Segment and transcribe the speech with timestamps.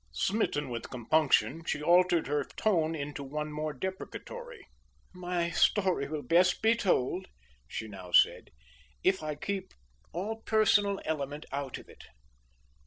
[0.13, 4.65] Smitten with compunction, she altered her tone into one more deprecatory:
[5.13, 7.27] "My story will be best told,"
[7.67, 8.49] she now said,
[9.03, 9.75] "if I keep
[10.11, 12.03] all personal element out of it.